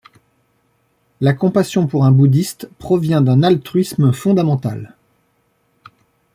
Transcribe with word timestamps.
La 1.19 1.33
compassion, 1.33 1.85
pour 1.85 2.05
un 2.05 2.11
Bouddhiste, 2.11 2.67
provient 2.79 3.21
d'un 3.21 3.43
altruisme 3.43 4.11
fondamental. 4.13 4.95